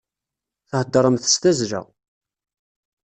[0.69, 1.81] Theddṛemt s tazzla.